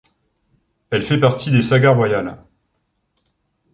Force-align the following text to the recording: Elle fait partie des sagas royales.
Elle 0.89 1.03
fait 1.03 1.19
partie 1.19 1.51
des 1.51 1.61
sagas 1.61 1.93
royales. 1.93 2.43